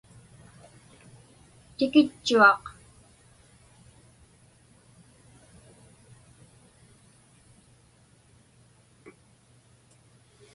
[1.75, 2.63] Tikitchuaq.